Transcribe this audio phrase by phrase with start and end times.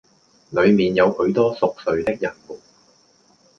[0.51, 2.57] 裏面有許多熟睡的人們，